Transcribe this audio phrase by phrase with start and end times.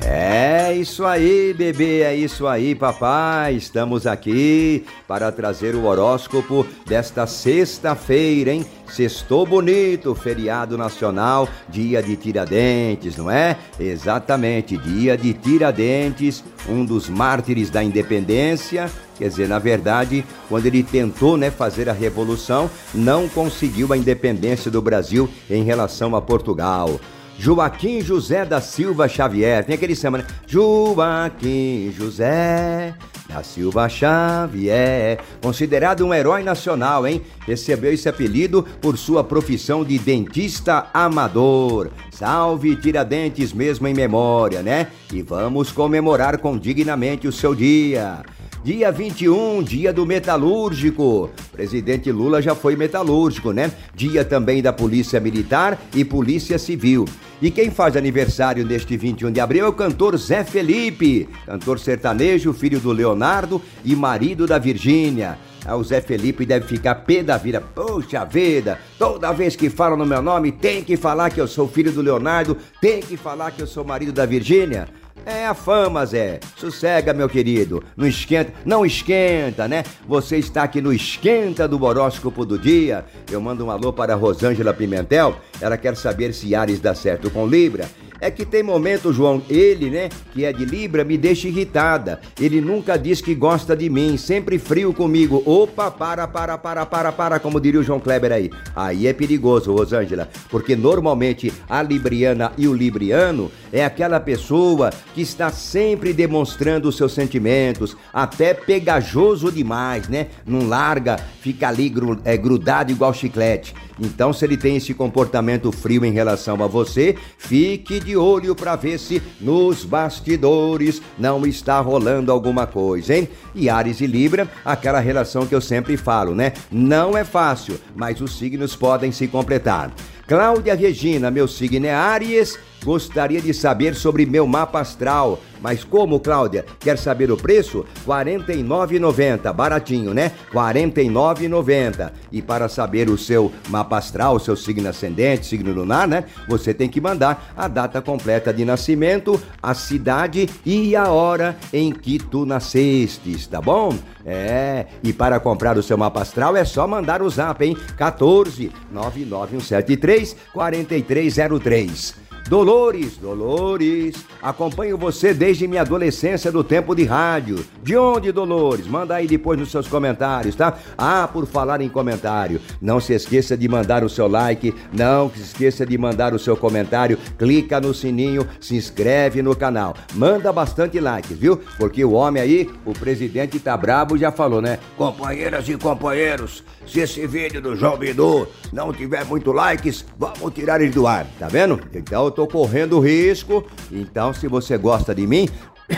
[0.00, 3.54] É isso aí, bebê, é isso aí, papai.
[3.54, 8.64] Estamos aqui para trazer o horóscopo desta sexta-feira, hein?
[8.88, 13.56] Sextou bonito, feriado nacional, dia de Tiradentes, não é?
[13.80, 18.88] Exatamente, dia de Tiradentes, um dos mártires da independência.
[19.18, 24.70] Quer dizer, na verdade, quando ele tentou né, fazer a revolução, não conseguiu a independência
[24.70, 27.00] do Brasil em relação a Portugal.
[27.38, 29.64] Joaquim José da Silva Xavier.
[29.64, 30.26] Tem aquele samba, né?
[30.46, 32.94] Joaquim José
[33.28, 35.18] da Silva Xavier.
[35.42, 37.22] Considerado um herói nacional, hein?
[37.46, 41.90] Recebeu esse apelido por sua profissão de dentista amador.
[42.10, 44.88] Salve Tiradentes mesmo em memória, né?
[45.12, 48.22] E vamos comemorar com dignamente o seu dia.
[48.66, 51.30] Dia 21, dia do metalúrgico.
[51.52, 53.70] Presidente Lula já foi metalúrgico, né?
[53.94, 57.04] Dia também da Polícia Militar e Polícia Civil.
[57.40, 62.52] E quem faz aniversário neste 21 de abril é o cantor Zé Felipe, cantor sertanejo,
[62.52, 65.38] filho do Leonardo e marido da Virgínia.
[65.64, 67.60] Ah, o Zé Felipe deve ficar pé da vida.
[67.60, 71.68] Poxa vida, toda vez que falam no meu nome, tem que falar que eu sou
[71.68, 74.88] filho do Leonardo, tem que falar que eu sou marido da Virgínia.
[75.28, 76.38] É a fama, Zé.
[76.56, 77.82] Sossega, meu querido.
[77.96, 79.82] Não esquenta, não esquenta, né?
[80.06, 83.04] Você está aqui no Esquenta do Horóscopo do Dia.
[83.28, 85.36] Eu mando um alô para Rosângela Pimentel.
[85.60, 87.90] Ela quer saber se Ares dá certo com Libra.
[88.20, 92.20] É que tem momento, João, ele, né, que é de Libra, me deixa irritada.
[92.40, 95.42] Ele nunca diz que gosta de mim, sempre frio comigo.
[95.44, 98.50] Opa, para, para, para, para, para, como diria o João Kleber aí.
[98.74, 105.20] Aí é perigoso, Rosângela, porque normalmente a Libriana e o Libriano é aquela pessoa que
[105.20, 110.28] está sempre demonstrando os seus sentimentos, até pegajoso demais, né?
[110.46, 111.16] Não larga,
[111.46, 113.72] fica ali é, grudado igual chiclete.
[114.00, 118.74] Então, se ele tem esse comportamento frio em relação a você, fique de olho para
[118.74, 123.28] ver se nos bastidores não está rolando alguma coisa, hein?
[123.54, 126.52] E Ares e Libra, aquela relação que eu sempre falo, né?
[126.68, 129.94] Não é fácil, mas os signos podem se completar.
[130.26, 135.40] Cláudia Regina, meu signo é Aries, gostaria de saber sobre meu mapa astral.
[135.60, 136.64] Mas como, Cláudia?
[136.78, 137.84] Quer saber o preço?
[138.06, 139.52] R$ 49,90.
[139.52, 140.30] Baratinho, né?
[140.52, 142.12] R$ 49,90.
[142.30, 146.24] E para saber o seu mapa astral, seu signo ascendente, signo lunar, né?
[146.48, 151.90] Você tem que mandar a data completa de nascimento, a cidade e a hora em
[151.90, 153.98] que tu nascestes, tá bom?
[154.24, 157.76] É, e para comprar o seu mapa astral é só mandar o zap, hein?
[157.96, 162.25] 14 99173 4303.
[162.48, 167.64] Dolores, Dolores, acompanho você desde minha adolescência do tempo de rádio.
[167.82, 168.86] De onde, Dolores?
[168.86, 170.78] Manda aí depois nos seus comentários, tá?
[170.96, 175.40] Ah, por falar em comentário, não se esqueça de mandar o seu like, não se
[175.40, 179.96] esqueça de mandar o seu comentário, clica no sininho, se inscreve no canal.
[180.14, 181.60] Manda bastante likes, viu?
[181.78, 184.78] Porque o homem aí, o presidente tá brabo, já falou, né?
[184.96, 190.80] Companheiras e companheiros, se esse vídeo do João Bidu não tiver muito likes, vamos tirar
[190.80, 191.80] ele do ar, tá vendo?
[191.92, 193.64] Então tô correndo risco.
[193.90, 195.48] Então, se você gosta de mim,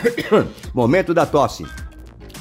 [0.73, 1.67] momento da tosse.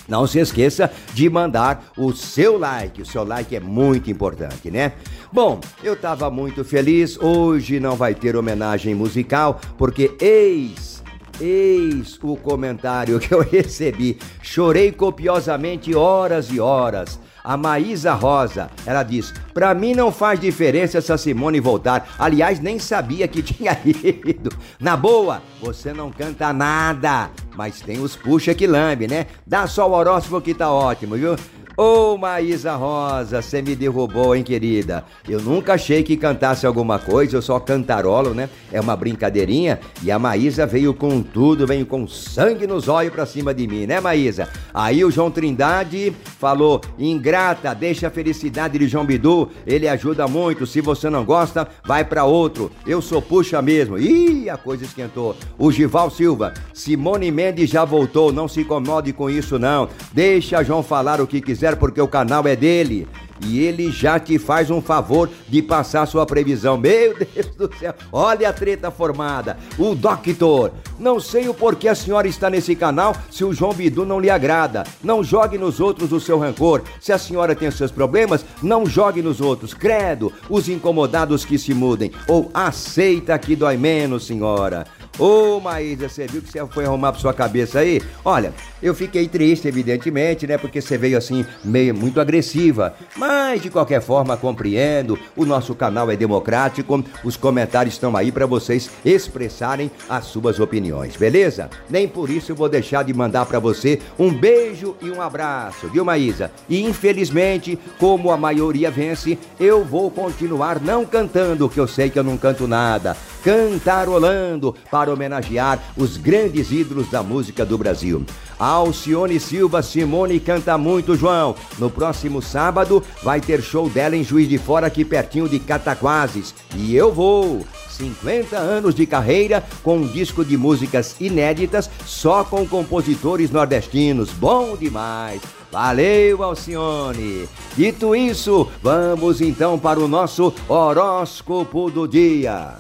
[0.08, 3.02] Não se esqueça de mandar o seu like.
[3.02, 4.94] O seu like é muito importante, né?
[5.34, 7.18] Bom, eu estava muito feliz.
[7.18, 10.96] Hoje não vai ter homenagem musical, porque eis
[11.40, 14.18] Eis o comentário que eu recebi.
[14.42, 18.70] Chorei copiosamente horas e horas a Maísa Rosa.
[18.86, 22.10] Ela diz: Pra mim não faz diferença essa Simone voltar.
[22.20, 24.52] Aliás, nem sabia que tinha ido.
[24.78, 29.28] Na boa, você não canta nada, mas tem os puxa que lambe, né?
[29.46, 31.38] Dá só o horóscopo que tá ótimo, viu?
[31.80, 35.06] Ô oh, Maísa Rosa, você me derrubou, hein, querida?
[35.30, 38.50] Eu nunca achei que cantasse alguma coisa, eu só cantarolo, né?
[38.72, 39.80] É uma brincadeirinha.
[40.02, 43.86] E a Maísa veio com tudo, veio com sangue nos olhos pra cima de mim,
[43.86, 44.50] né, Maísa?
[44.74, 50.66] Aí o João Trindade falou: ingrata, deixa a felicidade de João Bidu, ele ajuda muito.
[50.66, 52.72] Se você não gosta, vai para outro.
[52.88, 54.00] Eu sou puxa mesmo.
[54.00, 55.36] Ih, a coisa esquentou.
[55.60, 59.88] O Gival Silva, Simone Mendes já voltou, não se incomode com isso, não.
[60.12, 63.08] Deixa João falar o que quiser porque o canal é dele.
[63.46, 66.78] E ele já te faz um favor de passar sua previsão.
[66.78, 69.58] Meu Deus do céu, olha a treta formada.
[69.78, 74.06] O doutor, não sei o porquê a senhora está nesse canal se o João Bidu
[74.06, 74.84] não lhe agrada.
[75.04, 76.82] Não jogue nos outros o seu rancor.
[77.00, 79.74] Se a senhora tem seus problemas, não jogue nos outros.
[79.74, 82.12] Credo, os incomodados que se mudem.
[82.28, 84.86] Ou aceita que dói menos, senhora.
[85.18, 88.02] Ô, Maísa, você viu que você foi arrumar pra sua cabeça aí?
[88.24, 90.58] Olha, eu fiquei triste, evidentemente, né?
[90.58, 92.96] Porque você veio assim, meio muito agressiva.
[93.16, 95.18] Mas, de qualquer forma, compreendo.
[95.36, 97.04] O nosso canal é democrático.
[97.24, 101.70] Os comentários estão aí para vocês expressarem as suas opiniões, beleza?
[101.90, 105.88] Nem por isso eu vou deixar de mandar para você um beijo e um abraço,
[105.90, 106.52] viu, Maísa?
[106.70, 112.20] E infelizmente, como a maioria vence, eu vou continuar não cantando, que eu sei que
[112.20, 113.18] eu não canto nada.
[113.48, 118.26] Cantarolando para homenagear os grandes ídolos da música do Brasil.
[118.60, 121.56] Alcione Silva Simone canta muito, João.
[121.80, 126.54] No próximo sábado vai ter show dela em Juiz de Fora, aqui pertinho de Cataquases.
[126.76, 127.66] E eu vou.
[127.90, 134.30] 50 anos de carreira com um disco de músicas inéditas só com compositores nordestinos.
[134.32, 135.42] Bom demais!
[135.72, 137.48] Valeu, Alcione!
[137.78, 142.76] Dito isso, vamos então para o nosso horóscopo do dia.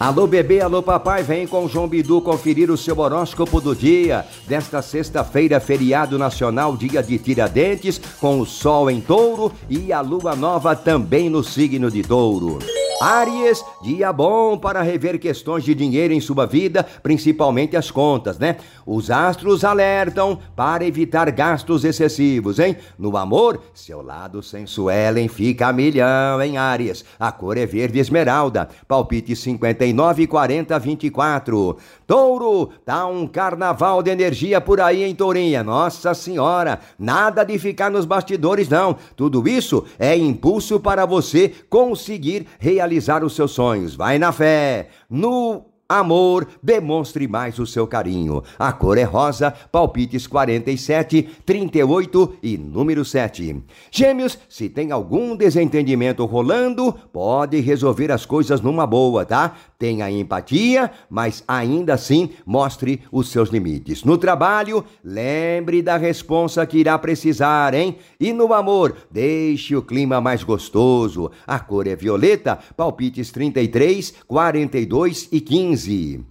[0.00, 4.24] Alô bebê, alô papai, vem com João Bidu conferir o seu horóscopo do dia.
[4.46, 10.36] Desta sexta-feira, feriado nacional, dia de Tiradentes, com o sol em touro e a lua
[10.36, 12.60] nova também no signo de touro.
[13.00, 18.56] Áries, dia bom para rever questões de dinheiro em sua vida, principalmente as contas, né?
[18.84, 22.76] Os astros alertam para evitar gastos excessivos, hein?
[22.98, 27.04] No amor, seu lado sensuelen fica a milhão, hein, Áries?
[27.20, 28.68] A cor é verde esmeralda.
[28.88, 31.76] Palpite 59, 40, 24.
[32.04, 35.62] Touro, tá um carnaval de energia por aí em Tourinha.
[35.62, 38.96] Nossa Senhora, nada de ficar nos bastidores, não.
[39.14, 43.94] Tudo isso é impulso para você conseguir realizar realizar os seus sonhos.
[43.94, 48.42] Vai na fé, no Amor, demonstre mais o seu carinho.
[48.58, 53.64] A cor é rosa, palpites 47, 38 e número 7.
[53.90, 59.56] Gêmeos, se tem algum desentendimento rolando, pode resolver as coisas numa boa, tá?
[59.78, 64.04] Tenha empatia, mas ainda assim mostre os seus limites.
[64.04, 67.96] No trabalho, lembre da responsa que irá precisar, hein?
[68.20, 71.30] E no amor, deixe o clima mais gostoso.
[71.46, 75.77] A cor é violeta, palpites 33, 42 e 15.
[75.78, 76.24] 15.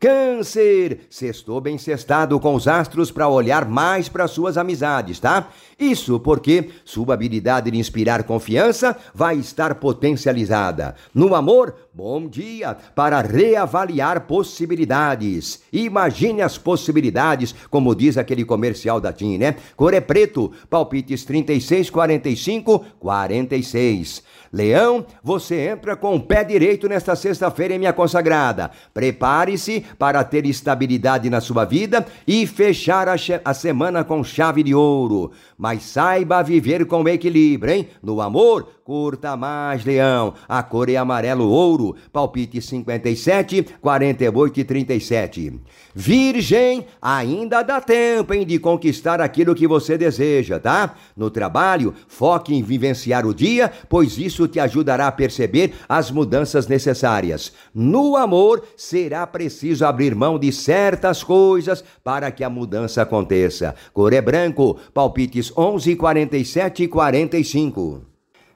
[0.00, 5.48] Câncer, sextou bem cestado com os astros para olhar mais para suas amizades, tá?
[5.78, 10.94] Isso porque sua habilidade de inspirar confiança vai estar potencializada.
[11.14, 15.62] No amor, bom dia para reavaliar possibilidades.
[15.72, 19.56] Imagine as possibilidades, como diz aquele comercial da TIM, né?
[19.76, 24.22] Cor é preto, palpites 36, 45, 46.
[24.54, 28.70] Leão, você entra com o pé direito nesta sexta-feira em minha consagrada.
[28.92, 34.72] Prepare-se para ter estabilidade na sua vida e fechar a, a semana com chave de
[34.72, 35.32] ouro.
[35.64, 37.88] Mas saiba viver com equilíbrio, hein?
[38.02, 40.34] No amor, curta mais, Leão.
[40.46, 41.96] A cor é amarelo ouro.
[42.12, 45.60] Palpite 57, 48 e 37.
[45.94, 50.96] Virgem, ainda dá tempo, hein, de conquistar aquilo que você deseja, tá?
[51.16, 56.66] No trabalho, foque em vivenciar o dia, pois isso te ajudará a perceber as mudanças
[56.66, 57.52] necessárias.
[57.74, 63.74] No amor, será preciso abrir mão de certas coisas para que a mudança aconteça.
[63.94, 68.13] Cor é branco, palpites 11, 47 e 45.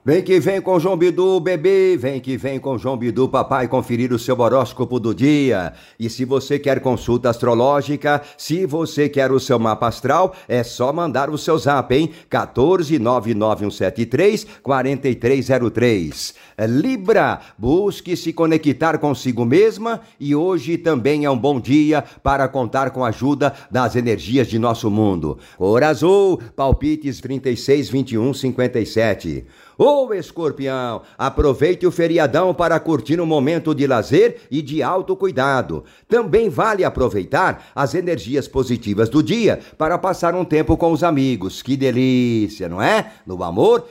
[0.09, 4.11] Vem que vem com João Bidu, bebê, vem que vem com João Bidu, papai, conferir
[4.11, 5.73] o seu horóscopo do dia.
[5.99, 10.91] E se você quer consulta astrológica, se você quer o seu mapa astral, é só
[10.91, 12.09] mandar o seu zap, hein?
[12.27, 16.33] 1499173 4303.
[16.67, 22.89] Libra, busque se conectar consigo mesma e hoje também é um bom dia para contar
[22.89, 25.37] com a ajuda das energias de nosso mundo.
[25.55, 29.45] Cor azul, palpites 36, 21, 57.
[29.81, 35.85] Ô escorpião, aproveite o feriadão para curtir um momento de lazer e de autocuidado.
[36.05, 41.61] Também vale aproveitar as energias positivas do dia para passar um tempo com os amigos.
[41.61, 43.09] Que delícia, não é?
[43.25, 43.87] No amor,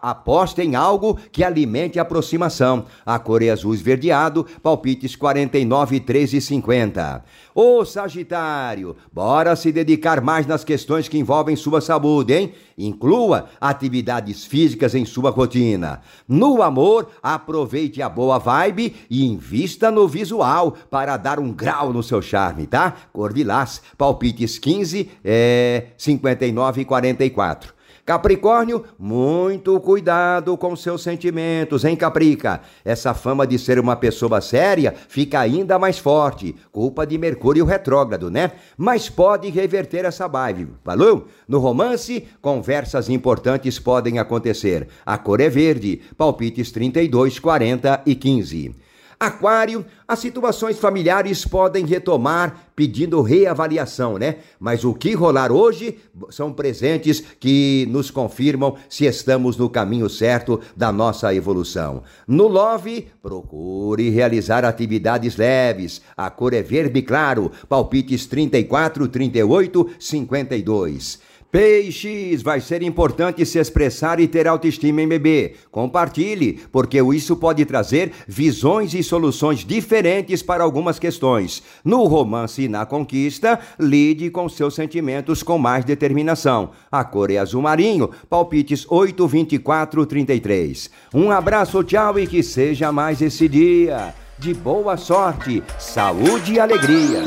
[0.00, 2.86] aposte em algo que alimente a aproximação.
[3.04, 7.24] A cor é azul esverdeado, palpites 49, 13 e 50.
[7.62, 12.54] Ô Sagitário, bora se dedicar mais nas questões que envolvem sua saúde, hein?
[12.78, 16.00] Inclua atividades físicas em sua rotina.
[16.26, 22.02] No amor, aproveite a boa vibe e invista no visual para dar um grau no
[22.02, 22.96] seu charme, tá?
[23.12, 27.79] Cor lilás, palpites 15, é, 59 e 44.
[28.10, 32.60] Capricórnio, muito cuidado com seus sentimentos, hein, Caprica?
[32.84, 36.56] Essa fama de ser uma pessoa séria fica ainda mais forte.
[36.72, 38.50] Culpa de Mercúrio retrógrado, né?
[38.76, 41.28] Mas pode reverter essa vibe, falou?
[41.46, 44.88] No romance, conversas importantes podem acontecer.
[45.06, 48.74] A cor é verde, palpites 32, 40 e 15.
[49.22, 54.36] Aquário, as situações familiares podem retomar pedindo reavaliação, né?
[54.58, 55.98] Mas o que rolar hoje
[56.30, 62.02] são presentes que nos confirmam se estamos no caminho certo da nossa evolução.
[62.26, 66.00] No Love, procure realizar atividades leves.
[66.16, 71.29] A cor é verde claro, palpites 34, 38, 52.
[71.50, 75.54] Peixes, vai ser importante se expressar e ter autoestima em bebê.
[75.70, 81.60] Compartilhe, porque isso pode trazer visões e soluções diferentes para algumas questões.
[81.84, 86.70] No romance e na conquista, lide com seus sentimentos com mais determinação.
[86.90, 90.88] A cor é azul marinho, palpites 8, 24, 33.
[91.12, 94.14] Um abraço, tchau e que seja mais esse dia.
[94.38, 97.24] De boa sorte, saúde e alegria.